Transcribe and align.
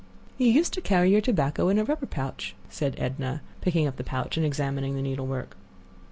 "You 0.39 0.47
used 0.47 0.73
to 0.73 0.81
carry 0.81 1.11
your 1.11 1.21
tobacco 1.21 1.69
in 1.69 1.77
a 1.77 1.83
rubber 1.83 2.07
pouch," 2.07 2.55
said 2.71 2.95
Edna, 2.97 3.43
picking 3.61 3.85
up 3.85 3.97
the 3.97 4.03
pouch 4.03 4.35
and 4.35 4.43
examining 4.43 4.95
the 4.95 5.01
needlework. 5.03 5.55